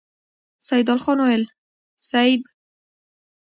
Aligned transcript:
سيدال 0.67 0.99
خان 1.03 1.17
وويل: 1.21 1.43
صېب! 2.07 2.41